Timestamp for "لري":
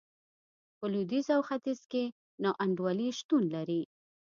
3.55-3.81